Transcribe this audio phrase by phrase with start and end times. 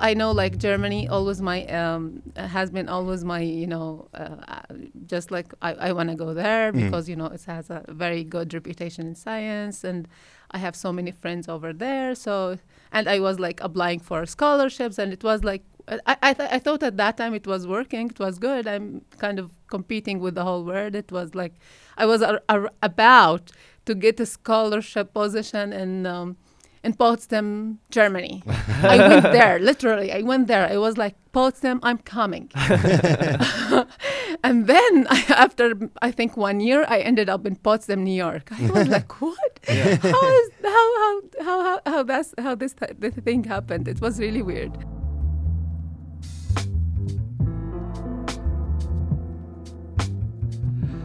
[0.00, 4.62] I know like Germany always my um, has been always my you know uh,
[5.06, 6.84] just like I, I want to go there Mm.
[6.84, 10.08] because you know it has a very good reputation in science and
[10.50, 12.14] I have so many friends over there.
[12.14, 12.58] So
[12.92, 15.62] and I was like applying for scholarships and it was like
[16.06, 18.66] I I, th- I thought at that time it was working it was good.
[18.66, 20.94] I'm kind of competing with the whole world.
[20.94, 21.54] It was like
[21.96, 23.44] I was ar- ar- about
[23.86, 26.36] to get a scholarship position in um,
[26.84, 28.42] in Potsdam, Germany.
[28.82, 30.12] I went there, literally.
[30.12, 30.66] I went there.
[30.66, 32.50] I was like, Potsdam, I'm coming.
[34.44, 38.50] and then after I think one year, I ended up in Potsdam, New York.
[38.52, 39.60] I was like, what?
[39.66, 43.88] How is how how how how, how that's how this th- this thing happened?
[43.88, 44.76] It was really weird.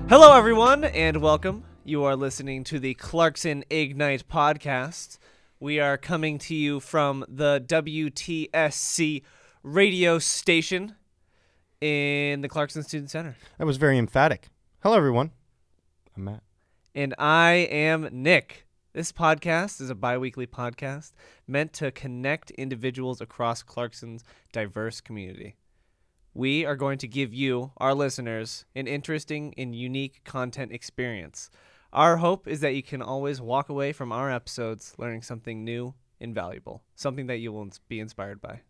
[0.09, 1.64] Hello, everyone, and welcome.
[1.84, 5.17] You are listening to the Clarkson Ignite podcast.
[5.64, 9.22] We are coming to you from the WTSC
[9.64, 10.95] radio station
[11.80, 13.38] in the Clarkson Student Center.
[13.58, 14.50] That was very emphatic.
[14.81, 15.31] Hello, everyone.
[16.17, 16.44] I'm Matt.
[16.94, 18.67] And I am Nick.
[18.92, 21.14] This podcast is a bi weekly podcast
[21.47, 25.55] meant to connect individuals across Clarkson's diverse community.
[26.33, 31.50] We are going to give you, our listeners, an interesting and unique content experience.
[31.94, 35.94] Our hope is that you can always walk away from our episodes learning something new
[36.19, 38.61] and valuable, something that you will be inspired by.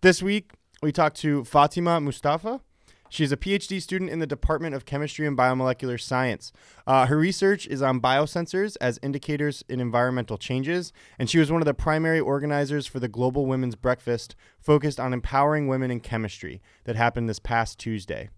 [0.00, 2.62] This week, we talked to Fatima Mustafa.
[3.10, 6.52] She's a PhD student in the Department of Chemistry and Biomolecular Science.
[6.86, 11.60] Uh, her research is on biosensors as indicators in environmental changes, and she was one
[11.60, 16.62] of the primary organizers for the Global Women's Breakfast focused on empowering women in chemistry
[16.84, 18.30] that happened this past Tuesday.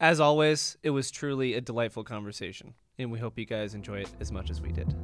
[0.00, 4.10] As always, it was truly a delightful conversation, and we hope you guys enjoy it
[4.20, 4.94] as much as we did.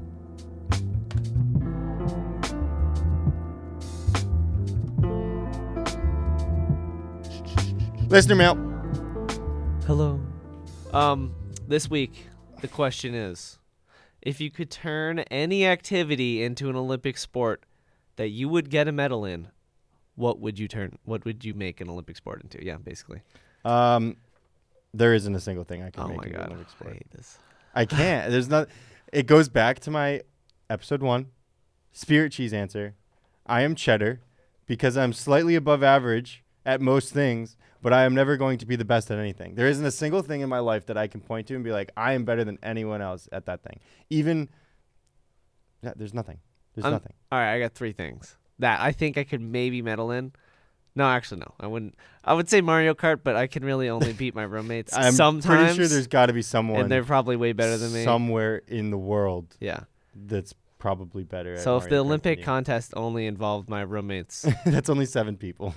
[8.09, 8.55] Listener mail.
[9.87, 10.21] Hello.
[10.93, 11.35] Um,
[11.69, 12.27] this week,
[12.61, 13.59] the question is
[14.23, 17.65] if you could turn any activity into an Olympic sport
[18.17, 19.49] that you would get a medal in,
[20.17, 20.99] what would you turn?
[21.05, 22.65] What would you make an Olympic sport into?
[22.65, 23.23] Yeah, basically.
[23.65, 24.17] Um,
[24.93, 26.91] there isn't a single thing I can Oh make my into an god, Olympic I
[26.91, 27.39] hate this.
[27.75, 28.31] I can't.
[28.31, 28.69] There's not.
[29.13, 30.23] It goes back to my
[30.69, 31.27] episode one,
[31.93, 32.95] spirit cheese answer.
[33.47, 34.21] I am cheddar
[34.67, 38.77] because I'm slightly above average at most things, but I am never going to be
[38.77, 39.55] the best at anything.
[39.55, 41.73] There isn't a single thing in my life that I can point to and be
[41.73, 43.81] like, I am better than anyone else at that thing.
[44.11, 44.49] Even.
[45.83, 46.39] Yeah, there's nothing.
[46.75, 47.15] There's I'm- nothing.
[47.33, 50.33] All right, I got three things that I think I could maybe meddle in.
[50.95, 51.55] No, actually, no.
[51.61, 51.95] I wouldn't.
[52.25, 55.45] I would say Mario Kart, but I can really only beat my roommates I'm sometimes.
[55.47, 58.05] pretty sure there's got to be someone and they're probably way better than me.
[58.05, 59.81] somewhere in the world yeah.
[60.15, 61.55] that's probably better.
[61.55, 62.45] at So if Mario the Kart than Olympic you.
[62.45, 65.75] contest only involved my roommates, that's only seven people.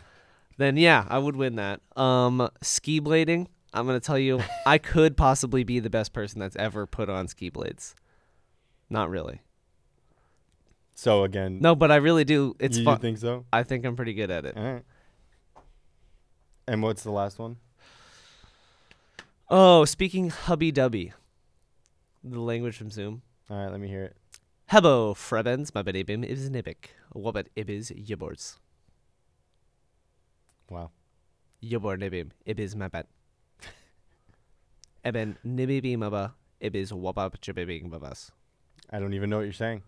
[0.58, 1.82] then yeah, I would win that.
[1.96, 3.48] Um, ski blading.
[3.74, 7.28] I'm gonna tell you, I could possibly be the best person that's ever put on
[7.28, 7.96] ski blades.
[8.90, 9.42] Not really.
[10.96, 12.56] So again, No, but I really do.
[12.60, 13.00] It's you fun.
[13.00, 13.46] think so?
[13.52, 14.56] I think I'm pretty good at it.
[14.56, 14.84] All right.
[16.68, 17.58] And what's the last one?
[19.50, 21.12] Oh, speaking Ubbi Dubbi,
[22.24, 23.22] the language from Zoom.
[23.50, 24.16] All right, let me hear it.
[24.68, 26.92] Hello, Frebens, my ibim is nibik.
[27.14, 28.58] Wabbat ibis yibors.
[30.70, 30.92] Wow.
[31.62, 33.04] Yibor nibim ibis mabat.
[35.04, 36.32] Eben nibibi maba
[36.62, 38.32] ibis wabab jabibing babas.
[38.90, 39.84] I don't even know what you're saying.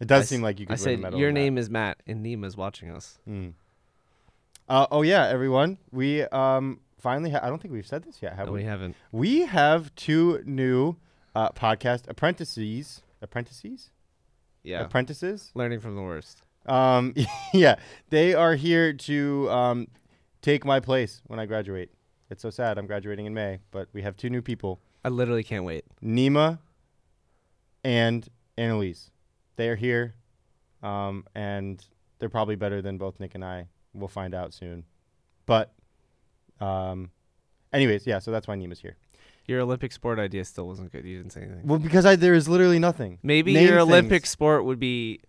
[0.00, 2.56] It does I seem like you could I said your name is Matt and Nima's
[2.56, 3.18] watching us.
[3.28, 3.52] Mm.
[4.68, 5.78] Uh, oh yeah, everyone.
[5.92, 8.60] We um finally ha- I don't think we've said this yet, have No, we?
[8.60, 8.96] we haven't.
[9.12, 10.96] We have two new
[11.34, 13.02] uh, podcast apprentices.
[13.22, 13.90] Apprentices?
[14.62, 14.82] Yeah.
[14.82, 15.50] Apprentices?
[15.54, 16.42] Learning from the worst.
[16.66, 17.14] Um
[17.54, 17.76] yeah,
[18.10, 19.86] they are here to um
[20.42, 21.90] take my place when I graduate.
[22.30, 22.76] It's so sad.
[22.76, 24.80] I'm graduating in May, but we have two new people.
[25.02, 25.84] I literally can't wait.
[26.04, 26.58] Nima
[27.84, 28.28] and
[28.58, 29.10] Annalise.
[29.56, 30.14] They are here,
[30.82, 31.82] um, and
[32.18, 33.68] they're probably better than both Nick and I.
[33.98, 34.84] We'll find out soon.
[35.46, 35.72] But,
[36.60, 37.10] um,
[37.72, 38.18] anyways, yeah.
[38.18, 38.96] So that's why Nima's here.
[39.46, 41.04] Your Olympic sport idea still wasn't good.
[41.04, 41.66] You didn't say anything.
[41.66, 43.18] Well, because I there is literally nothing.
[43.22, 44.28] Maybe Name your Olympic things.
[44.30, 45.20] sport would be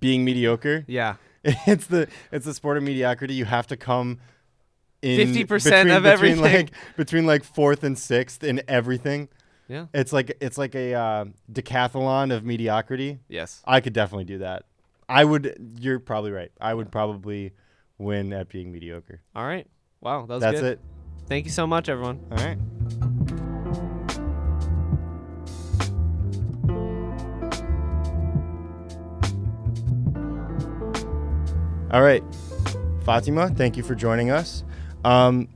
[0.00, 0.84] Being mediocre.
[0.88, 1.14] yeah.
[1.44, 3.34] it's the it's the sport of mediocrity.
[3.34, 4.18] You have to come
[5.00, 6.42] in 50% between- of between everything.
[6.42, 9.28] like between like fourth and sixth in everything.
[9.68, 9.86] Yeah.
[9.94, 13.20] It's like it's like a uh, decathlon of mediocrity.
[13.28, 13.62] Yes.
[13.64, 14.64] I could definitely do that.
[15.08, 15.76] I would.
[15.78, 16.50] You're probably right.
[16.60, 17.52] I would probably
[17.98, 19.20] win at being mediocre.
[19.34, 19.66] All right.
[20.00, 20.72] Wow, that was That's good.
[20.74, 20.80] it.
[21.28, 22.20] Thank you so much, everyone.
[22.30, 22.58] All right.
[31.90, 32.22] All right.
[33.04, 34.64] Fatima, thank you for joining us.
[35.04, 35.48] Um,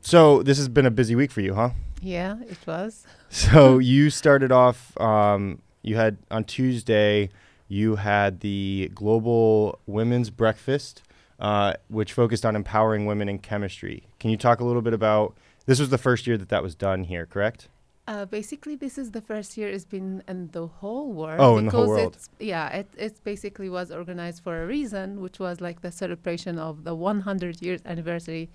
[0.00, 1.70] so this has been a busy week for you, huh?
[2.02, 3.04] Yeah, it was.
[3.28, 4.98] So you started off.
[5.00, 7.28] Um, you had on Tuesday.
[7.68, 11.02] You had the Global Women's Breakfast,
[11.38, 14.08] uh, which focused on empowering women in chemistry.
[14.18, 15.36] Can you talk a little bit about?
[15.66, 17.68] This was the first year that that was done here, correct?
[18.08, 21.40] Uh, basically, this is the first year it's been in the whole world.
[21.40, 22.14] Oh, in the whole because world.
[22.14, 26.56] It's, yeah, it, it basically was organized for a reason, which was like the celebration
[26.56, 28.48] of the 100 years anniversary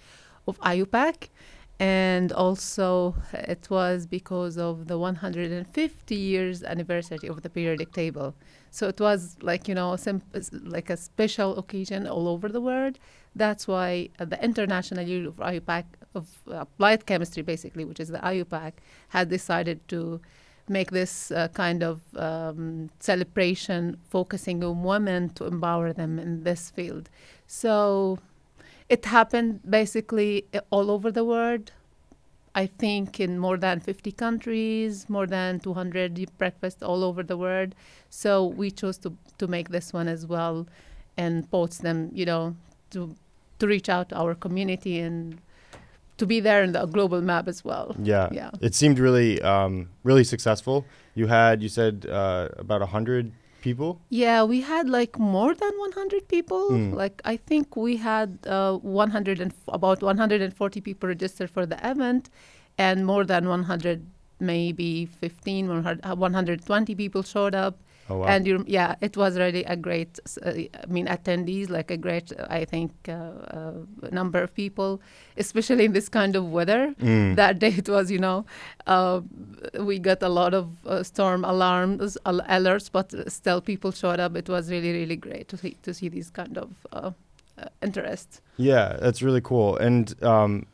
[0.48, 1.28] of IUPAC.
[1.80, 8.36] And also, it was because of the 150 years anniversary of the periodic table.
[8.72, 10.24] So it was like, you know, sim-
[10.64, 12.98] like a special occasion all over the world.
[13.36, 15.84] That's why uh, the International Year of IUPAC,
[16.16, 18.74] of Applied Chemistry, basically, which is the IUPAC,
[19.10, 20.22] had decided to
[20.70, 26.70] make this uh, kind of um, celebration focusing on women to empower them in this
[26.70, 27.10] field.
[27.48, 28.20] So
[28.88, 31.72] it happened basically uh, all over the world.
[32.54, 37.76] I think in more than 50 countries, more than 200 breakfasts all over the world.
[38.10, 40.68] So we chose to, to make this one as well
[41.18, 42.56] and post them, you know,
[42.92, 43.16] to,
[43.60, 45.40] to reach out to our community and
[46.18, 47.96] to be there in the global map as well.
[48.02, 48.30] Yeah.
[48.32, 48.52] Yeah.
[48.60, 50.86] It seemed really, um, really successful.
[51.16, 53.32] You had, you said, uh, about a hundred
[53.62, 54.02] people.
[54.10, 56.72] Yeah, we had like more than 100 people.
[56.72, 56.94] Mm.
[56.94, 61.80] Like I think we had uh, 100 and f- about 140 people registered for the
[61.90, 62.30] event,
[62.78, 64.06] and more than 100,
[64.40, 67.80] maybe 15, 100, uh, 120 people showed up.
[68.12, 68.26] Oh wow.
[68.28, 70.20] And you, yeah, it was really a great.
[70.46, 73.72] Uh, I mean, attendees like a great, I think, uh, uh,
[74.12, 75.02] number of people,
[75.38, 76.94] especially in this kind of weather.
[77.00, 77.36] Mm.
[77.38, 78.46] That day it was, you know,
[78.86, 79.22] uh,
[79.80, 84.36] we got a lot of uh, storm alarms, al- alerts, but still people showed up.
[84.36, 87.12] It was really, really great to see to see these kind of uh,
[87.58, 88.42] uh, interest.
[88.58, 89.78] Yeah, that's really cool.
[89.78, 90.66] And um,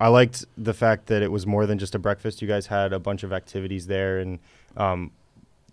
[0.00, 2.42] I liked the fact that it was more than just a breakfast.
[2.42, 4.40] You guys had a bunch of activities there, and
[4.76, 5.12] um,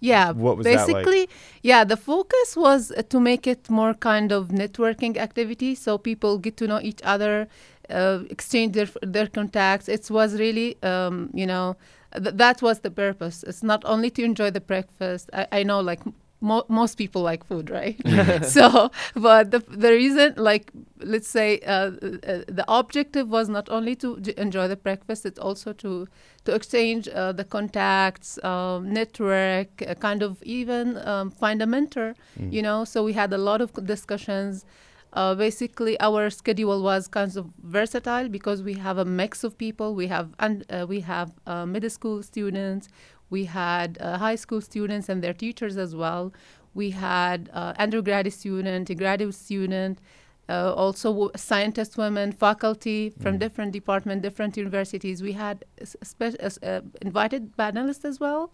[0.01, 1.05] Yeah, What was that like?
[1.05, 1.29] basically,
[1.61, 6.37] yeah, the focus was uh, to make it more kind of networking activity, so people
[6.37, 7.47] get to know each other,
[7.89, 9.89] uh, exchange their their contacts.
[9.89, 11.75] It was really, um, you know,
[12.15, 13.43] th- that was the purpose.
[13.43, 15.29] It's not only to enjoy the breakfast.
[15.33, 15.99] I, I know, like.
[16.41, 17.97] Mo- most people like food, right?
[18.45, 20.71] so, but the the reason, like,
[21.03, 25.39] let's say, uh, uh, the objective was not only to j- enjoy the breakfast; it's
[25.39, 26.07] also to
[26.45, 32.15] to exchange uh, the contacts, um, network, uh, kind of even um, find a mentor,
[32.39, 32.53] Mm.
[32.53, 32.85] you know.
[32.85, 34.65] So we had a lot of discussions.
[35.12, 39.95] Uh, basically, our schedule was kind of versatile because we have a mix of people.
[39.95, 42.88] We have and uh, we have uh, middle school students,
[43.29, 46.33] we had uh, high school students and their teachers as well.
[46.73, 49.99] We had uh, undergraduate student, a graduate student,
[50.47, 53.39] uh, also w- scientist women, faculty from Mm.
[53.39, 55.21] different department, different universities.
[55.21, 58.51] We had spe- uh, uh, invited panelists as well.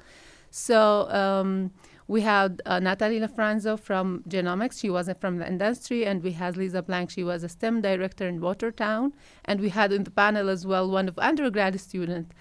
[0.51, 1.71] So um,
[2.07, 4.79] we had uh, Natalie Lafranzo from genomics.
[4.79, 7.09] She was from the industry, and we had Lisa Blank.
[7.09, 9.13] She was a STEM director in Watertown,
[9.45, 12.31] and we had in the panel as well one of undergraduate student.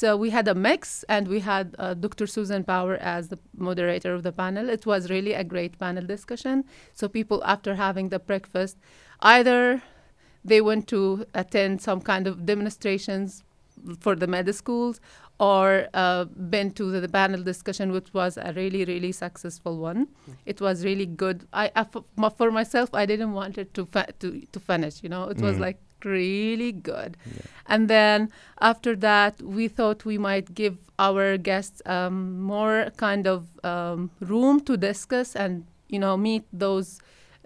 [0.00, 2.26] So we had a mix, and we had uh, Dr.
[2.26, 3.38] Susan Power as the
[3.68, 4.68] moderator of the panel.
[4.76, 6.64] It was really a great panel discussion.
[6.98, 8.76] So people, after having the breakfast,
[9.20, 9.82] either
[10.44, 11.00] they went to
[11.42, 13.44] attend some kind of demonstrations
[14.00, 15.00] for the med schools
[15.38, 20.08] or uh, been to the, the panel discussion, which was a really, really successful one.
[20.44, 21.46] It was really good.
[21.52, 23.82] I, I f- my- for myself, I didn't want it to
[24.20, 25.02] to to finish.
[25.04, 25.60] You know, it was Mm.
[26.04, 27.16] Really good.
[27.26, 27.42] Yeah.
[27.66, 28.30] And then
[28.60, 34.60] after that, we thought we might give our guests um, more kind of um, room
[34.60, 37.00] to discuss and you know meet those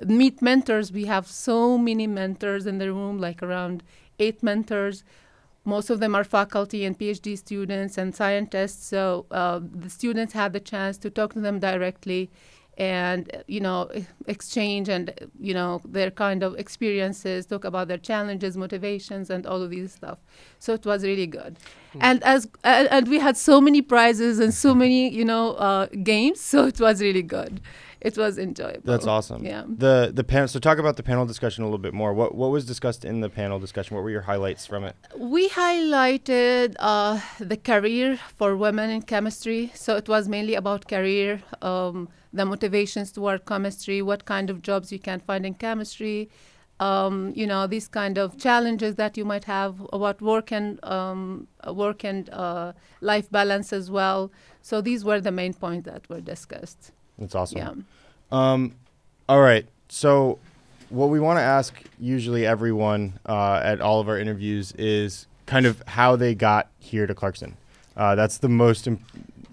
[0.04, 0.92] meet mentors.
[0.92, 3.82] We have so many mentors in the room, like around
[4.18, 5.04] eight mentors.
[5.64, 8.86] Most of them are faculty and PhD students and scientists.
[8.86, 12.30] So uh, the students had the chance to talk to them directly
[12.78, 13.90] and you know
[14.26, 19.60] exchange and you know their kind of experiences talk about their challenges motivations and all
[19.60, 20.18] of these stuff.
[20.60, 21.58] So it was really good.
[22.00, 25.86] And as uh, and we had so many prizes and so many you know uh,
[26.02, 27.60] games so it was really good
[28.00, 29.44] it was enjoyable That's awesome.
[29.44, 30.48] yeah The the panel.
[30.48, 32.12] So talk about the panel discussion a little bit more.
[32.14, 33.96] What what was discussed in the panel discussion?
[33.96, 34.94] What were your highlights from it?
[35.16, 39.72] We highlighted uh, the career for women in chemistry.
[39.74, 44.92] So it was mainly about career, um, the motivations toward chemistry, what kind of jobs
[44.92, 46.30] you can find in chemistry,
[46.80, 51.48] um, you know, these kind of challenges that you might have about work and um,
[51.66, 54.30] work and uh, life balance as well.
[54.62, 56.92] So these were the main points that were discussed.
[57.18, 57.58] That's awesome.
[57.58, 57.72] Yeah.
[58.52, 58.74] Um,
[59.28, 59.66] all right.
[59.88, 60.38] So
[60.90, 65.66] what we want to ask usually everyone uh, at all of our interviews is kind
[65.66, 67.56] of how they got here to Clarkson.
[67.96, 69.04] Uh, that's the most Im-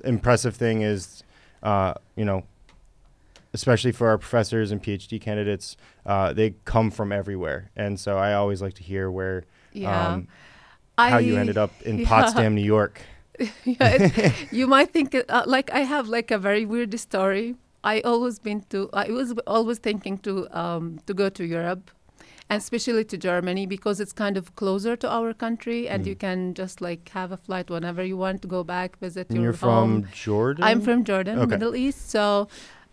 [0.03, 1.23] impressive thing is,
[1.63, 2.43] uh, you know,
[3.53, 7.71] especially for our professors and PhD candidates, uh, they come from everywhere.
[7.75, 10.13] And so I always like to hear where, Yeah.
[10.13, 10.27] um,
[10.97, 12.07] how you ended up in yeah.
[12.07, 13.01] Potsdam, New York.
[13.65, 17.55] yeah, you might think uh, like I have like a very weird story.
[17.83, 18.89] I always been to.
[18.93, 21.91] I was always thinking to um, to go to Europe,
[22.49, 26.07] and especially to Germany because it's kind of closer to our country, and Mm.
[26.07, 29.35] you can just like have a flight whenever you want to go back visit And
[29.37, 30.01] your you're home.
[30.03, 30.63] from Jordan?
[30.63, 31.49] I'm from Jordan, Okay.
[31.57, 32.09] Middle East.
[32.09, 32.47] So,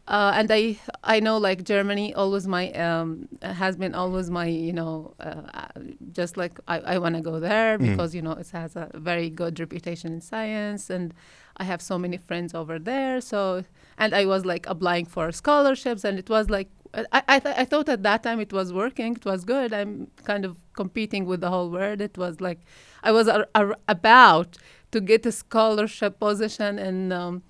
[0.09, 4.73] uh, and I I know like Germany always my um, has been always my you
[4.73, 5.69] know uh, uh,
[6.13, 7.91] just like I, I want to go there Mhm.
[7.91, 11.15] because you know it has a very good reputation in science and
[11.57, 13.21] I have so many friends over there.
[13.21, 13.65] So
[13.99, 16.69] and I was like applying for scholarships and it was like.
[16.95, 19.17] I, I, th- I thought at that time it was working.
[19.17, 19.73] It was good.
[19.73, 22.03] I'm kind of competing with the whole world.
[22.03, 22.61] It was like
[23.03, 24.59] I was ar- ar- about
[24.91, 27.43] to get a scholarship position in um,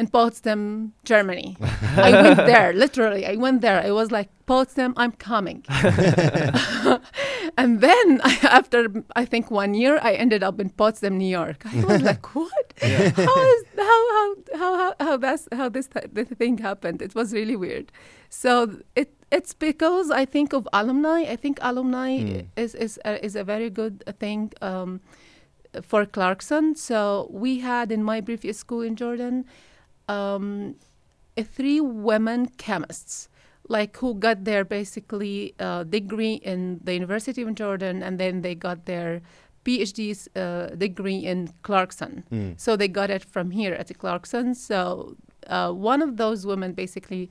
[0.00, 1.56] in Potsdam, Germany.
[2.08, 3.22] I went there, literally.
[3.32, 3.78] I went there.
[3.88, 5.64] I was like, Potsdam, I'm coming.
[7.58, 8.20] and then
[8.60, 11.64] after I think one year, I ended up in Potsdam, New York.
[11.66, 12.66] I was like, what?
[12.80, 17.02] How is how how how how, how that's how this th- this thing happened?
[17.02, 17.92] It was really weird.
[18.28, 18.50] So
[18.96, 21.20] it it's because I think of alumni.
[21.34, 22.46] I think alumni Mm.
[22.56, 24.52] is is a, is a very good thing.
[24.62, 25.00] Um,
[25.82, 26.74] for Clarkson.
[26.74, 29.44] So we had in my previous school in Jordan,
[30.10, 30.74] um,
[31.36, 33.28] three women chemists,
[33.68, 38.54] like who got their basically uh, degree in the University of Jordan, and then they
[38.54, 39.22] got their
[39.64, 42.24] PhD's uh, degree in Clarkson.
[42.32, 42.60] Mm.
[42.60, 44.54] So they got it from here at the Clarkson.
[44.54, 47.30] So uh, one of those women basically,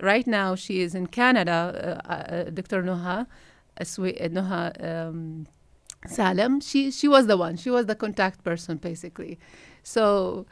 [0.00, 2.82] right now she is in Canada, uh, uh, Dr.
[2.82, 3.26] Noha,
[3.80, 5.46] uh, Noha um,
[6.06, 6.60] Salem.
[6.60, 7.56] She she was the one.
[7.56, 9.38] She was the contact person basically.
[9.82, 10.46] So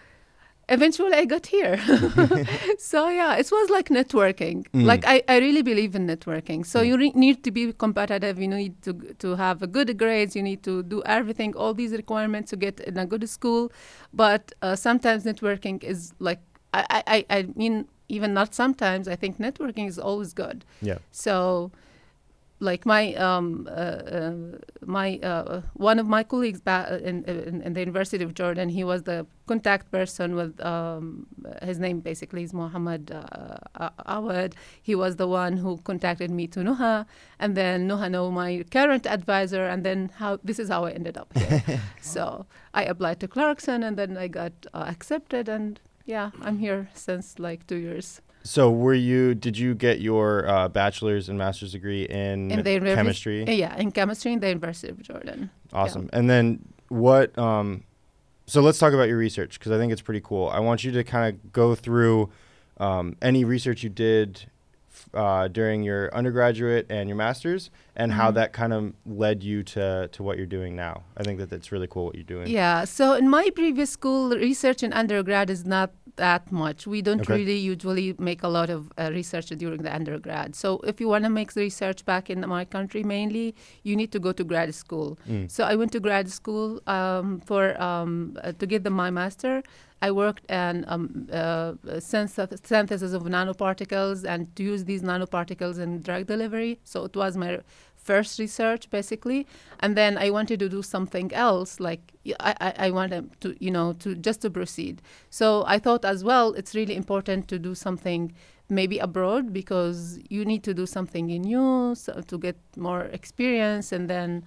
[0.68, 1.76] eventually I got here.
[2.78, 4.66] so yeah, it was like networking.
[4.75, 4.85] Mm.
[4.85, 6.64] Like I, I really believe in networking.
[6.66, 6.87] So Mm.
[6.88, 8.38] you re- need to be competitive.
[8.38, 10.35] You need to to have a good grades.
[10.37, 13.70] You need to do everything, all these requirements to get in a good school.
[14.12, 16.40] But uh, sometimes networking is like
[16.75, 19.08] I, I, I I mean even not sometimes.
[19.08, 20.64] I think networking is always good.
[20.82, 20.99] Yeah.
[21.11, 21.70] So
[22.58, 24.34] like my um, uh, uh,
[24.84, 28.82] my uh, one of my colleagues ba- in, in in the University of Jordan, he
[28.82, 31.26] was the contact person with um,
[31.62, 34.54] his name basically is Muhammad uh, Awad.
[34.82, 37.04] He was the one who contacted me to Nuha,
[37.38, 41.18] and then Nuha know my current advisor, and then how this is how I ended
[41.18, 41.80] up here.
[42.00, 46.88] so I applied to Clarkson, and then I got uh, accepted, and yeah, I'm here
[46.94, 48.22] since like two years.
[48.46, 49.34] So were you?
[49.34, 53.46] Did you get your uh, bachelor's and master's degree in, In the chemistry?
[53.46, 55.50] Uh, yeah, in chemistry in the University of Jordan.
[55.72, 56.08] Awesome.
[56.12, 57.36] And then what?
[57.36, 57.82] Um,
[58.46, 60.48] so let's talk about your research because I think it's pretty cool.
[60.48, 62.30] I want you to kind of go through
[62.78, 64.46] um, any research you did
[65.14, 68.34] uh, during your undergraduate and your master's, and how Mhm.
[68.34, 71.02] that kind of led you to to what you're doing now.
[71.16, 72.48] I think that that's really cool what you're doing.
[72.48, 72.84] Yeah.
[72.84, 76.86] So in my previous school, research in undergrad is not that much.
[76.86, 77.34] We don't Okay.
[77.34, 80.54] really usually make a lot of uh, research during the undergrad.
[80.54, 84.18] So if you want to make research back in my country, mainly you need to
[84.18, 85.18] go to grad school.
[85.28, 85.50] Mm.
[85.50, 89.62] So I went to grad school um, for um, uh, to get the, my master.
[90.02, 96.02] I worked on um, uh, synth- synthesis of nanoparticles and to use these nanoparticles in
[96.02, 96.78] drug delivery.
[96.84, 97.60] So it was my
[97.96, 99.46] first research basically,
[99.80, 101.80] and then I wanted to do something else.
[101.80, 105.02] Like I wanted to, you know, to just to proceed.
[105.30, 108.32] So I thought as well, it's really important to do something
[108.68, 114.10] maybe abroad because you need to do something new so to get more experience and
[114.10, 114.42] then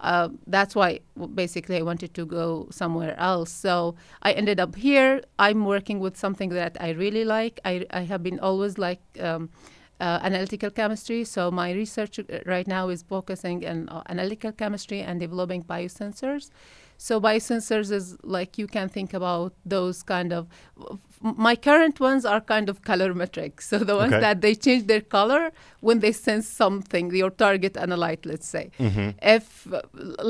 [0.00, 1.00] uh, that's why
[1.34, 3.50] basically I wanted to go somewhere else.
[3.50, 5.22] So I ended up here.
[5.38, 7.60] I'm working with something that I really like.
[7.64, 9.50] I, I have been always like um,
[10.00, 11.24] uh, analytical chemistry.
[11.24, 16.50] So my research uh, right now is focusing on uh, analytical chemistry and developing biosensors.
[17.06, 20.46] So biosensors is like you can think about those kind of.
[21.20, 23.60] My current ones are kind of colorimetric.
[23.62, 24.20] So the ones Okay.
[24.20, 25.42] that they change their color
[25.80, 29.66] when they sense something, your target analyte, let's say hmm if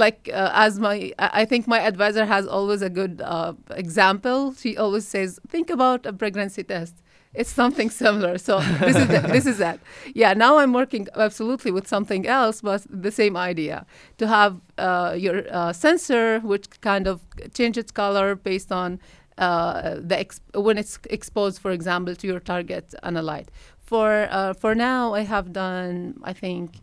[0.03, 3.53] like uh, as my i I think my advisor has always a good uh,
[3.85, 6.95] example she always says think about a pregnancy test
[7.35, 9.79] it's something similar so this is the, this is that
[10.15, 13.87] yeah now i'm working absolutely with something else but the same idea
[14.19, 17.21] to have uh, your uh, sensor which kind of
[17.53, 19.01] change its color based on
[19.39, 23.49] uh, the when it's exposed for example to your target analyte
[23.81, 26.81] for uh, for now i have done i think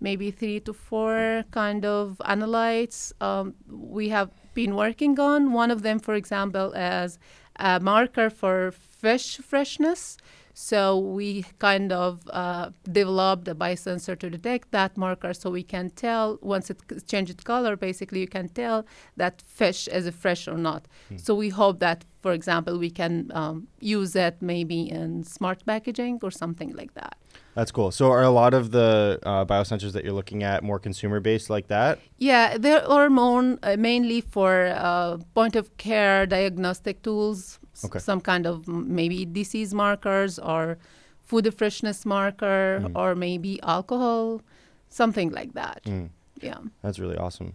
[0.00, 5.52] maybe three to four kind of analytes um, we have been working on.
[5.52, 7.18] One of them, for example, as
[7.56, 10.16] a marker for fish freshness.
[10.54, 11.28] So we
[11.58, 16.66] kind of uh, developed a biosensor to detect that marker, so we can tell once
[16.72, 17.74] it c- changes color.
[17.74, 18.84] Basically, you can tell
[19.16, 20.82] that fish is fresh or not.
[21.16, 26.14] So we hope that, for example, we can um, use it maybe in smart packaging
[26.22, 27.14] or something like that.
[27.54, 27.90] That's cool.
[27.90, 31.48] So are a lot of the uh, biosensors that you're looking at more consumer based
[31.48, 31.98] like that?
[32.18, 37.98] Yeah, they are more, uh, mainly for uh, point of care diagnostic tools, Okay.
[37.98, 40.78] some kind of maybe disease markers or
[41.24, 42.92] food freshness marker Mhm.
[42.94, 44.40] or maybe alcohol,
[44.88, 45.82] something like that.
[45.84, 46.10] Mm.
[46.40, 46.58] Yeah.
[46.82, 47.54] That's really awesome.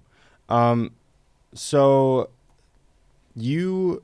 [0.50, 0.92] Um,
[1.54, 2.30] so
[3.36, 4.02] you,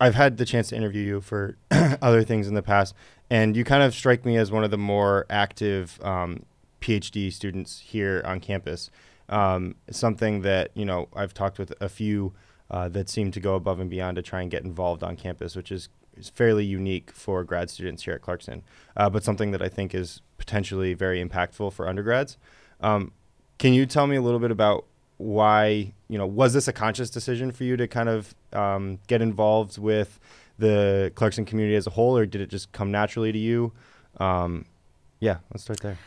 [0.00, 1.56] I've had the chance to interview you for
[2.02, 2.94] other things in the past,
[3.30, 6.44] and you kind of strike me as one of the more active um,
[6.80, 8.90] PhD students here on campus.
[9.28, 12.32] Um, something that you know I've talked with a few
[12.70, 15.56] uh, that seem to go above and beyond to try and get involved on campus,
[15.56, 18.62] which is, is fairly unique for grad students here at Clarkson,
[18.96, 22.36] uh, but something that I think is potentially very impactful for undergrads.
[22.80, 23.12] Um,
[23.58, 24.84] can you tell me a little bit about
[25.16, 29.20] why, you know, was this a conscious decision for you to kind of um, get
[29.20, 30.20] involved with
[30.58, 33.72] the Clarkson community as a whole, or did it just come naturally to you?
[34.18, 34.64] Um,
[35.20, 35.98] yeah, let's start there.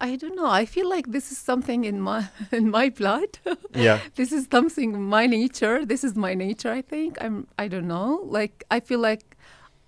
[0.00, 0.46] I don't know.
[0.46, 3.38] I feel like this is something in my in my blood.
[3.74, 4.00] Yeah.
[4.16, 5.84] this is something my nature.
[5.86, 6.70] This is my nature.
[6.70, 7.46] I think I'm.
[7.58, 8.20] I don't know.
[8.24, 9.36] Like I feel like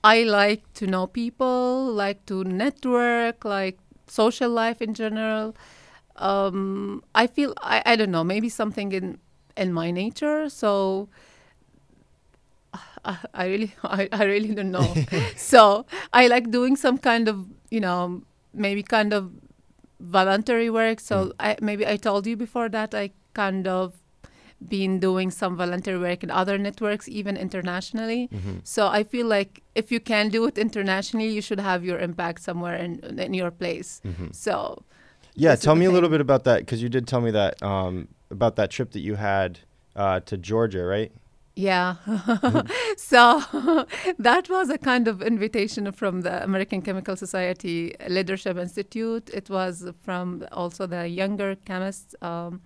[0.03, 5.55] I like to know people, like to network, like social life in general.
[6.17, 8.25] Um, I feel I, I don't know.
[8.25, 9.19] Maybe something in
[9.57, 10.49] in my nature.
[10.49, 11.09] So
[13.05, 14.95] I, I really I, I really don't know.
[15.37, 19.31] so I like doing some kind of you know maybe kind of
[20.05, 21.01] voluntary work.
[21.01, 23.95] So I maybe I told you before that I kind of
[24.69, 28.29] been doing some voluntary work in other networks, even internationally.
[28.33, 28.59] Mm-hmm.
[28.62, 32.43] So I feel like if you can do it internationally, you should have your impact
[32.43, 34.01] somewhere in in your place.
[34.05, 34.29] Mm-hmm.
[34.33, 34.85] So
[35.35, 38.09] Yeah, tell me a little bit about that because you did tell me that um,
[38.31, 39.61] about that trip that you had
[39.97, 41.12] uh, to Georgia, right?
[41.57, 41.97] Yeah.
[42.97, 43.43] so
[44.19, 49.31] that was a kind of invitation from the American Chemical Society Leadership Institute.
[49.33, 52.61] It was from also the Younger Chemists um,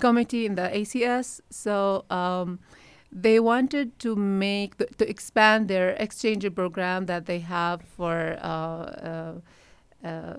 [0.00, 1.40] Committee in the ACS.
[1.50, 2.58] So um,
[3.12, 8.38] they wanted to make, the, to expand their exchange program that they have for.
[8.40, 9.32] Uh, uh,
[10.04, 10.34] uh,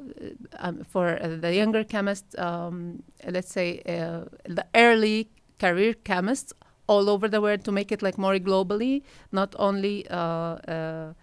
[0.59, 6.51] um, for uh, the younger chemists, um, let's say uh, the early career chemists
[6.87, 11.13] all over the world to make it like more globally, not only uh, uh,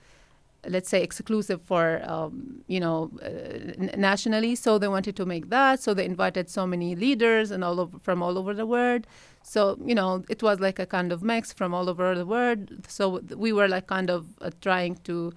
[0.69, 4.55] let's say exclusive for um, you know uh, n- nationally.
[4.55, 5.81] So they wanted to make that.
[5.81, 9.07] So they invited so many leaders and all over, from all over the world.
[9.43, 12.71] So you know it was like a kind of mix from all over the world.
[12.89, 15.33] So we were like kind of uh, trying to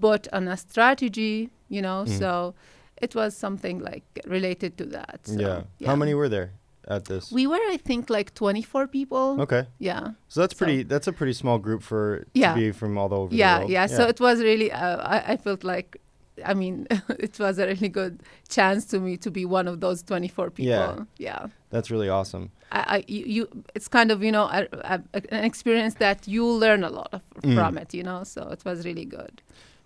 [0.00, 2.04] put on a strategy, you know.
[2.06, 2.18] Mhm.
[2.18, 2.54] So
[3.00, 5.20] it was something like related to that.
[5.24, 5.40] So,
[5.78, 5.88] yeah.
[5.88, 6.50] How many were there
[6.88, 7.30] at this?
[7.32, 9.40] We were, I think, like 24 people.
[9.40, 10.12] okay, Yeah.
[10.28, 10.82] so that's So- pretty.
[10.84, 12.54] That's a pretty small group for Yeah.
[12.54, 13.32] to be from all over the world.
[13.32, 13.86] yeah, yeah.
[13.86, 16.00] So it was really, uh, I, I felt like,
[16.44, 16.86] I mean,
[17.18, 20.70] it was a really good chance to me to be one of those 24 people.
[20.70, 21.04] Yeah.
[21.18, 21.46] Yeah.
[21.70, 22.50] that's really awesome.
[22.72, 25.02] I, I you, you, it's kind of, you know, a, a,
[25.34, 27.54] an experience that you learn a lot of, Mm.
[27.54, 29.40] from it, you know, so it was really good.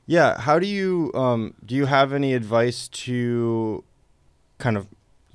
[0.06, 0.38] Yeah.
[0.40, 1.74] How do you um, do?
[1.74, 3.82] You have any advice to
[4.58, 4.86] kind of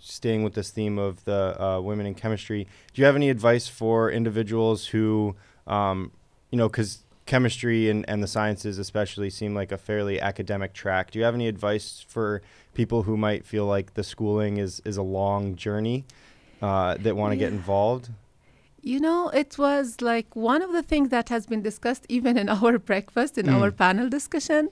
[0.09, 2.67] staying with this theme of the uh, women in chemistry?
[2.93, 5.35] Do you have any advice for individuals who,
[5.67, 6.11] um,
[6.51, 11.11] you know, because chemistry and, and the sciences especially seem like a fairly academic track.
[11.11, 12.41] Do you have any advice for
[12.73, 16.05] people who might feel like the schooling is is a long journey
[16.59, 18.09] uh, that want to get involved?
[18.81, 22.49] You know, it was like one of the things that has been discussed even in
[22.57, 23.77] our breakfast, in our Mm.
[23.77, 24.69] panel discussion.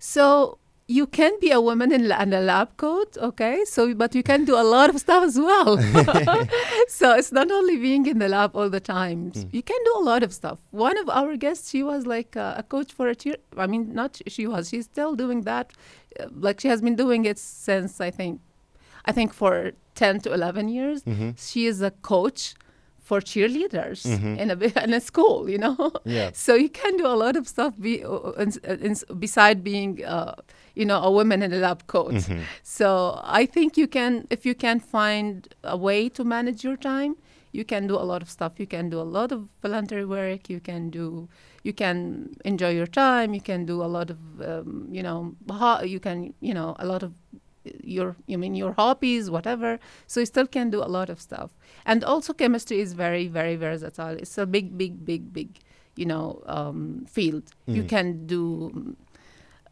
[0.00, 0.58] So
[0.98, 3.56] you can be a woman in, in a lab coat, okay?
[3.74, 5.70] So, but you can do a lot of stuff as well.
[6.98, 9.30] so it's not only being in the lab all the time.
[9.30, 9.48] Mm.
[9.56, 10.58] You can do a lot of stuff.
[10.88, 13.36] One of our guests, she was like a, a coach for a cheer.
[13.56, 14.62] I mean, not she was.
[14.70, 15.66] She's still doing that.
[16.18, 18.40] Uh, like she has been doing it since I think,
[19.04, 21.30] I think for ten to eleven years Mm-hmm.
[21.48, 22.42] she is a coach
[23.10, 24.32] for cheerleaders Mhm.
[24.42, 25.76] in a in a school you know
[26.16, 26.30] Yeah.
[26.44, 28.48] so you can do a lot of stuff be, uh, in,
[28.88, 28.94] in,
[29.26, 30.34] beside being uh,
[30.80, 32.40] you know a woman in a lab coat Mhm.
[32.78, 32.88] so
[33.40, 35.32] i think you can if you can find
[35.76, 37.12] a way to manage your time
[37.58, 40.42] you can do a lot of stuff you can do a lot of voluntary work
[40.54, 41.06] you can do
[41.68, 41.96] you can
[42.50, 44.18] enjoy your time you can do a lot of
[44.50, 45.18] um, you know
[45.94, 46.18] you can
[46.48, 47.12] you know a lot of
[47.82, 49.78] your you mean your hobbies whatever.
[50.06, 51.50] So you still can do a lot of stuff.
[51.86, 54.16] And also chemistry is very very versatile.
[54.18, 55.58] It's a big big big big
[55.96, 57.44] you know um, field.
[57.66, 57.88] You Mhm.
[57.88, 58.94] can do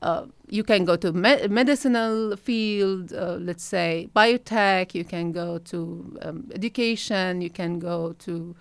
[0.00, 4.94] uh, you can go to me- medicinal field uh, let's say biotech.
[4.94, 7.40] You can go to um, education.
[7.40, 8.54] You can go to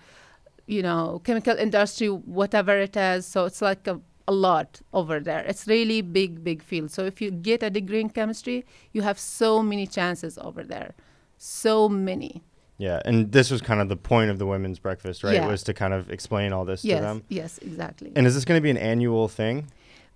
[0.66, 3.26] you know chemical industry whatever it is.
[3.26, 7.22] So it's like a, a lot over there it's really big big field so if
[7.22, 10.92] you get a degree in chemistry you have so many chances over there
[11.38, 12.42] so many
[12.80, 15.34] Yeah, and this was kind of the point of the women's breakfast, right?
[15.40, 15.48] Yeah.
[15.48, 17.18] Was to kind of explain all this to them.
[17.30, 19.56] yes yes, exactly And is this going to be an annual thing?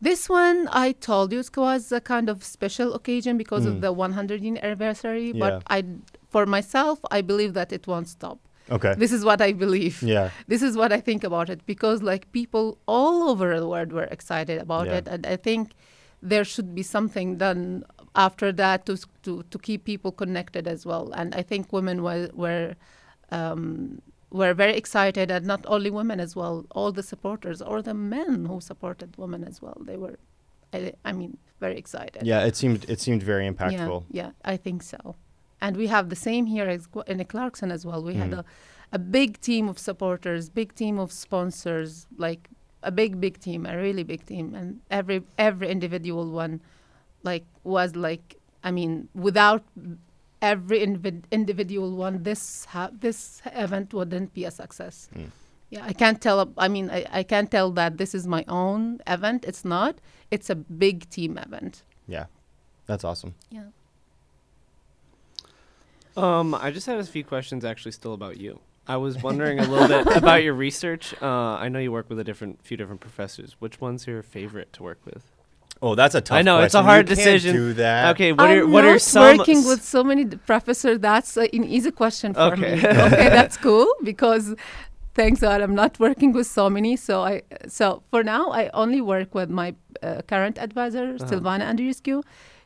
[0.10, 3.71] This one, I told you, it was a kind of special occasion because Mm.
[3.71, 5.28] of the 100 year anniversary.
[5.32, 5.39] Yeah.
[5.43, 5.78] But I,
[6.34, 8.38] for myself, I believe that it won't stop.
[8.71, 8.93] Okay.
[8.97, 10.01] This is what I believe.
[10.01, 10.29] yeah.
[10.47, 14.10] This is what I think about it because, like, people all over the world were
[14.17, 14.97] excited about Yeah.
[14.99, 15.73] it, and I think
[16.21, 17.84] there should be something done
[18.15, 21.05] after that to to to keep people connected as well.
[21.19, 22.75] And I think women were were.
[23.31, 24.01] Um,
[24.34, 28.45] were very excited, and not only women as well, all the supporters or the men
[28.45, 29.77] who supported women as well.
[29.86, 30.15] They were,
[30.73, 32.23] I, I mean, very excited.
[32.23, 34.03] Yeah, it seemed it seemed very impactful.
[34.10, 35.15] Yeah, yeah, I think so.
[35.62, 38.02] And we have the same here as in Clarkson as well.
[38.04, 38.39] We had Mhm.
[38.39, 38.45] a,
[38.93, 42.50] a big team of supporters, big team of sponsors, like
[42.84, 46.62] a big, big team, a really big team, and every every individual one,
[47.24, 48.26] like was like,
[48.63, 49.63] I mean, without
[50.41, 55.10] every invi- individual one, this ha- this event wouldn't be a success.
[55.15, 55.30] Mm.
[55.69, 56.52] Yeah, I can't tell.
[56.58, 59.45] I mean, I, I can't tell that this is my own event.
[59.47, 60.02] It's not.
[60.32, 61.84] It's a big team event.
[62.08, 62.26] Yeah.
[62.88, 63.36] That's awesome.
[63.52, 63.67] Yeah.
[66.17, 68.60] Um, I just had a few questions actually still about you.
[68.88, 71.13] I was wondering a little bit about your research.
[71.21, 71.28] Uh,
[71.65, 73.56] I know you work with a different few different professors.
[73.60, 75.24] Which one's your favorite to work with?
[75.84, 77.56] Oh, that's a tough I know, it's a hard You can't decision.
[77.56, 78.12] do that.
[78.15, 81.00] okay, what I'm what are some working s- with so many d- professors?
[81.00, 82.76] That's uh, an easy question for Okay.
[82.76, 82.78] me.
[82.88, 84.54] okay, that's cool because
[85.15, 86.97] thanks God I'm not working with so many.
[86.97, 91.26] So I so for now I only work with my uh, current advisor Uh-huh.
[91.30, 92.21] Silvana Andreescu.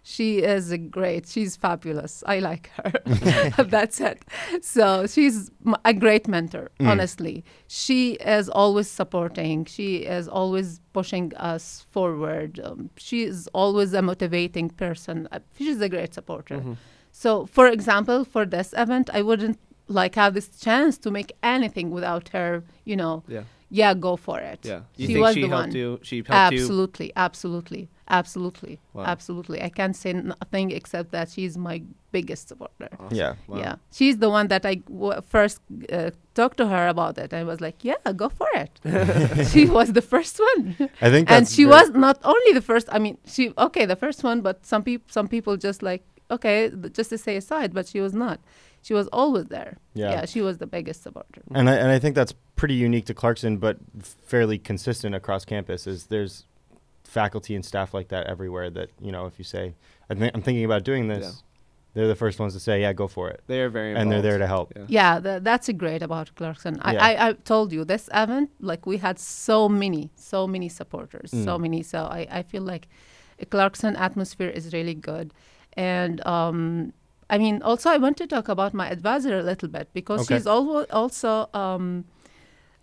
[0.08, 1.28] She is a great.
[1.28, 2.24] She's fabulous.
[2.28, 2.92] I like her.
[3.76, 4.20] That's it.
[4.62, 5.50] So she's
[5.84, 6.70] a great mentor.
[6.80, 6.88] Mm.
[6.92, 8.00] Honestly, she
[8.36, 9.66] is always supporting.
[9.66, 12.60] She is always pushing us forward.
[12.64, 15.28] Um, she is always a motivating person.
[15.32, 16.58] Uh, she's a great supporter.
[16.60, 16.78] Mhm.
[17.12, 21.90] So, for example, for this event, I wouldn't like have this chance to make anything
[21.90, 22.64] without her.
[22.92, 24.60] You know, Yeah, yeah, go for it.
[24.64, 24.82] yeah.
[24.98, 25.76] You She think was she the helped one.
[25.82, 26.00] you?
[26.04, 26.60] She helped you.
[26.62, 29.04] Absolutely, absolutely, absolutely, Wow.
[29.06, 29.62] absolutely.
[29.62, 32.90] I can't say nothing except that she's my biggest supporter.
[33.00, 33.18] Awesome.
[33.18, 33.34] Yeah.
[33.48, 33.58] Wow.
[33.58, 35.60] Yeah, she's the one that I w- first
[35.92, 37.34] uh, talked to her about it.
[37.34, 38.72] I was like, "Yeah, go for it."
[39.52, 42.88] she was the first one, I think and she very- was not only the first.
[42.92, 46.70] I mean, she okay, the first one, but some people, some people just like okay,
[46.70, 48.40] th- just to say aside, but she was not.
[48.82, 49.78] She was always there.
[49.96, 50.26] Yeah.
[50.26, 51.42] she was the biggest supporter.
[51.56, 55.88] And I, and I think that's pretty unique to Clarkson, but fairly consistent across campus.
[55.88, 56.46] Is there's
[57.08, 58.70] faculty and staff like that everywhere.
[58.70, 59.76] That you know, if you say,
[60.10, 61.32] I think I'm thinking about doing this, Yeah.
[61.94, 64.22] they're the first ones to say, yeah, go for it, They are very and they're
[64.22, 64.74] there to help.
[64.76, 64.86] Yeah.
[65.00, 66.74] Yeah, tha that's a great about Clarkson.
[66.82, 67.06] I, Yeah.
[67.10, 71.52] I, I told you this event, like we had so many, so many supporters, so
[71.58, 71.62] Mm.
[71.66, 71.82] many.
[71.84, 72.86] So I, I feel like
[73.40, 75.28] a Clarkson atmosphere is really good.
[75.74, 76.94] And um,
[77.34, 80.36] I mean, also I want to talk about my advisor a little bit because Okay.
[80.38, 82.06] she's alwa also um,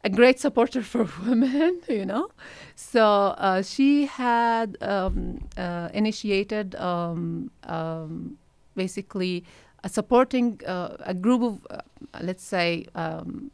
[0.05, 2.29] a great supporter for women, you know.
[2.75, 3.05] So
[3.39, 8.37] uh, she had um, uh, initiated um, um,
[8.75, 9.45] basically
[9.85, 11.79] a supporting uh, a group of, uh,
[12.21, 13.51] let's say, um,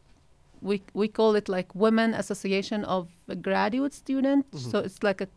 [0.60, 3.08] we we call it like Women Association of
[3.42, 4.48] Graduate Students.
[4.66, 4.70] Mhm.
[4.70, 5.28] So it's like a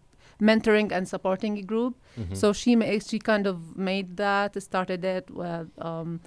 [0.41, 1.93] mentoring and supporting group.
[2.17, 2.35] Mhm.
[2.35, 6.19] So she ma- she kind of made that, started it with um,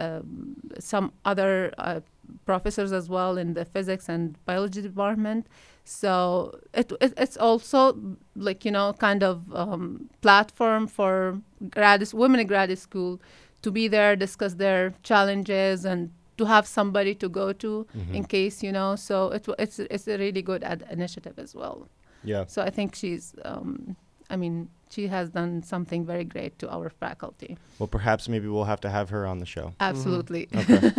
[0.00, 2.00] um, some other uh,
[2.44, 5.46] professors as well in the physics and biology department.
[5.84, 7.96] So it, it it's also
[8.36, 11.40] like you know kind of um, platform for
[11.70, 13.20] grad women in graduate school
[13.62, 18.14] to be there, discuss their challenges, and to have somebody to go to Mhm.
[18.14, 18.96] in case you know.
[18.96, 21.88] So it, it's it's a really good ad- initiative as well.
[22.24, 22.44] yeah.
[22.46, 23.96] So I think she's, um,
[24.28, 27.56] I mean, she has done something very great to our faculty.
[27.78, 29.72] Well, perhaps maybe we'll have to have her on the show.
[29.80, 30.48] Absolutely.
[30.54, 30.92] Okay.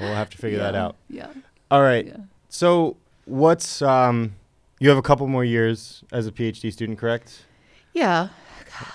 [0.00, 0.96] we'll have to figure that out.
[1.08, 1.28] Yeah.
[1.70, 2.06] All right.
[2.06, 2.16] yeah.
[2.48, 2.96] So,
[3.26, 4.34] what's um,
[4.80, 7.44] you have a couple more years as a PhD student, correct?
[7.92, 8.28] Yeah.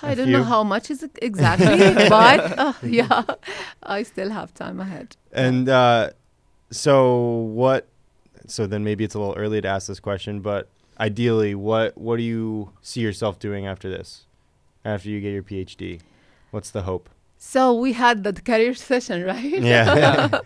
[0.02, 3.22] I A don't know how much is it exactly, but uh, yeah,
[3.82, 5.16] I still have time ahead.
[5.32, 6.10] And uh,
[6.70, 7.18] so
[7.52, 7.86] what?
[8.46, 12.16] So then maybe it's a little early to ask this question, but ideally, what what
[12.16, 14.24] do you see yourself doing after this?
[14.84, 16.00] After you get your PhD,
[16.50, 17.08] what's the hope?
[17.38, 19.62] So we had that career session, right?
[19.74, 20.40] Yeah.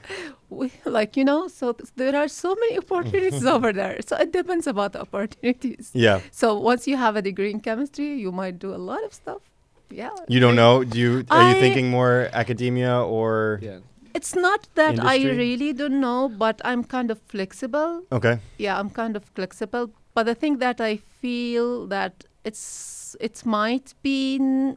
[0.51, 3.99] we, like you know, so there are so many opportunities over there.
[4.07, 5.91] So it depends about the opportunities.
[5.93, 6.21] yeah.
[6.31, 9.43] So once you have a degree in chemistry, you might do a lot of stuff.
[9.91, 10.11] Yeah.
[10.29, 10.85] You don't know?
[10.85, 13.79] Do you are you thinking more academia or Yeah.
[14.15, 18.03] It's not that I really don't know, but I'm kind of flexible.
[18.11, 18.41] Okay.
[18.57, 19.91] Yeah, I'm kind of flexible.
[20.15, 24.77] But the thing that I feel that it's it might be n-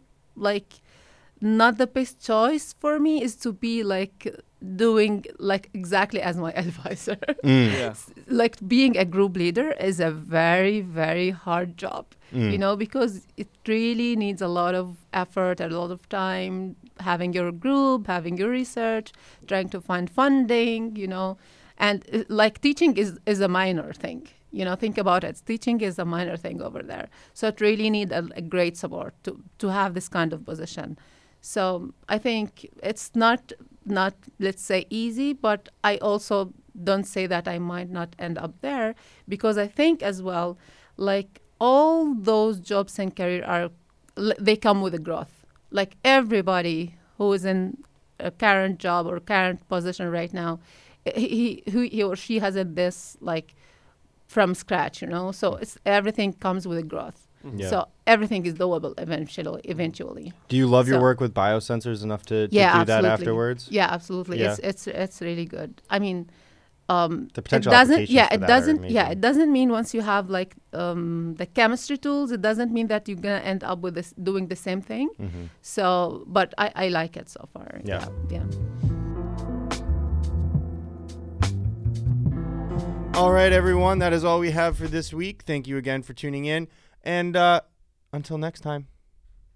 [0.50, 0.72] like
[1.60, 4.18] not the best choice for me is to be like
[4.84, 5.16] doing
[5.52, 7.18] like exactly as my advisor.
[7.44, 7.72] Mm.
[7.80, 7.94] Yeah.
[8.42, 12.50] like being a group leader is a very very hard job Mm.
[12.54, 14.86] you know because it really needs a lot of
[15.22, 16.56] effort a lot of time
[17.08, 19.08] having your group having your research
[19.50, 21.28] trying to find funding you know
[21.88, 25.42] and uh, like teaching is is a minor thing you know think about it.
[25.46, 27.08] Teaching is a minor thing over there.
[27.34, 30.98] So it really need a, a great support to to have this kind of position.
[31.42, 33.52] So i think it's not
[33.84, 38.54] not let's say easy but i also don't say that i might not end up
[38.62, 38.94] there
[39.28, 40.56] because i think as well
[40.98, 43.70] like all those jobs and career are
[44.40, 45.46] they come with a growth.
[45.70, 47.78] Like everybody who is in
[48.20, 50.60] a current job or current position right now
[51.16, 53.56] he, he, he or she hasn't this like
[54.34, 57.22] from scratch you know so it's everything comes with a growth
[57.62, 57.70] Yeah.
[57.72, 57.78] so
[58.14, 62.56] everything is doable eventually eventually do you love your work with biosensors enough to, to
[62.60, 63.10] Yeah, do that absolutely.
[63.16, 63.62] afterwards?
[63.78, 64.52] yeah absolutely Yeah.
[64.52, 66.18] it's it's it's really good i mean
[66.96, 69.90] um The potential it doesn't yeah for it that doesn't yeah it doesn't mean once
[69.98, 71.02] you have like um
[71.42, 74.60] the chemistry tools it doesn't mean that you're gonna end up with this doing the
[74.68, 75.46] same thing Mm-hmm.
[75.76, 75.84] so
[76.38, 78.06] but i i like it so far Yeah.
[78.36, 78.91] yeah, yeah.
[83.14, 84.00] All right, everyone.
[84.00, 85.44] That is all we have for this week.
[85.46, 86.70] Thank you again for tuning in.
[87.04, 87.62] And uh,
[88.14, 88.88] until next time,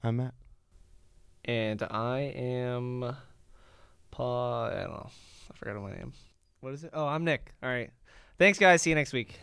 [0.03, 0.33] I'm Matt.
[1.45, 3.15] And I am
[4.11, 4.65] Paul.
[4.65, 5.09] I don't know.
[5.51, 6.13] I forgot I am.
[6.59, 6.91] What is it?
[6.93, 7.53] Oh, I'm Nick.
[7.63, 7.91] All right.
[8.37, 8.81] Thanks, guys.
[8.81, 9.39] See you next week.